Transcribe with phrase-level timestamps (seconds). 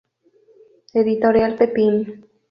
[0.95, 2.25] Editorial: Pepin.